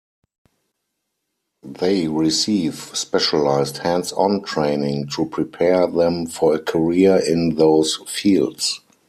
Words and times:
They 1.61 2.07
receive 2.07 2.89
specialized 2.97 3.77
hands-on 3.77 4.41
training 4.41 5.09
to 5.09 5.27
prepare 5.27 5.85
them 5.85 6.25
for 6.25 6.55
a 6.55 6.59
career 6.59 7.17
in 7.17 7.53
those 7.53 7.97
fields. 8.07 8.81